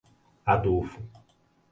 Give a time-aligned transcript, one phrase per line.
[0.53, 0.97] Adolfo